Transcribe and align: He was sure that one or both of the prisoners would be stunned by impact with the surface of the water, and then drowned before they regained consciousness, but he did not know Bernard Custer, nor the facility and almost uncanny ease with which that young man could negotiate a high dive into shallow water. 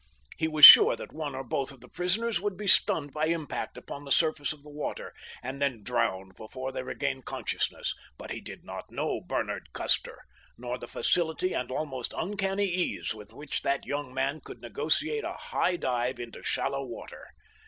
He 0.35 0.47
was 0.47 0.65
sure 0.65 0.95
that 0.95 1.13
one 1.13 1.35
or 1.35 1.43
both 1.43 1.71
of 1.71 1.79
the 1.79 1.87
prisoners 1.87 2.41
would 2.41 2.57
be 2.57 2.65
stunned 2.65 3.13
by 3.13 3.27
impact 3.27 3.77
with 3.77 3.85
the 3.85 4.11
surface 4.11 4.51
of 4.51 4.63
the 4.63 4.69
water, 4.71 5.13
and 5.43 5.61
then 5.61 5.83
drowned 5.83 6.33
before 6.35 6.71
they 6.71 6.81
regained 6.81 7.25
consciousness, 7.25 7.93
but 8.17 8.31
he 8.31 8.41
did 8.41 8.65
not 8.65 8.89
know 8.91 9.21
Bernard 9.21 9.73
Custer, 9.73 10.23
nor 10.57 10.79
the 10.79 10.87
facility 10.87 11.53
and 11.53 11.69
almost 11.69 12.15
uncanny 12.17 12.65
ease 12.65 13.13
with 13.13 13.31
which 13.31 13.61
that 13.61 13.85
young 13.85 14.11
man 14.11 14.41
could 14.43 14.59
negotiate 14.61 15.23
a 15.23 15.33
high 15.33 15.75
dive 15.75 16.19
into 16.19 16.41
shallow 16.41 16.83
water. 16.83 17.27